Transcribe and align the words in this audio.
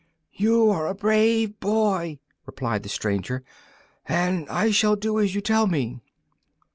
"You 0.33 0.71
are 0.71 0.87
a 0.87 0.95
brave 0.95 1.59
boy," 1.59 2.17
replied 2.47 2.81
the 2.81 2.89
stranger, 2.89 3.43
"and 4.07 4.49
I 4.49 4.71
shall 4.71 4.95
do 4.95 5.19
as 5.19 5.35
you 5.35 5.41
tell 5.41 5.67
me." 5.67 5.99